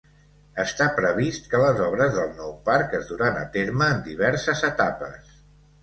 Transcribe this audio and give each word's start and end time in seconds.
Està 0.61 0.87
previst 0.99 1.45
que 1.51 1.61
les 1.65 1.83
obres 1.89 2.17
del 2.17 2.33
nou 2.41 2.57
parc 2.71 2.99
es 3.03 3.07
duran 3.13 3.41
a 3.45 3.47
terme 3.61 3.93
en 3.95 4.05
diverses 4.13 4.69
etapes. 4.75 5.43